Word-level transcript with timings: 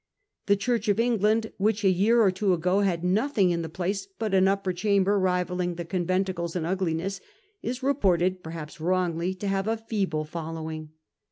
The 0.47 0.55
Church 0.55 0.87
of 0.87 0.99
England, 0.99 1.51
which 1.59 1.83
a 1.85 1.89
year 1.91 2.21
or 2.21 2.31
two 2.31 2.53
ago 2.53 2.79
had 2.79 3.03
nothing 3.03 3.51
in 3.51 3.61
the 3.61 3.69
]>lacc 3.69 4.07
but 4.17 4.33
an 4.33 4.47
upper 4.47 4.73
chamber 4.73 5.19
rivalling 5.19 5.75
the 5.75 5.85
conventicles 5.85 6.55
in 6.55 6.65
ugliness, 6.65 7.21
is 7.61 7.83
reported, 7.83 8.41
perhaps 8.41 8.81
wrongly, 8.81 9.35
to 9.35 9.47
have 9.47 9.67
a 9.67 9.77
feeble 9.77 10.25
following. 10.25 10.89